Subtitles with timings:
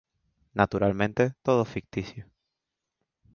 [0.55, 2.25] Naturalmente, todo es ficticio.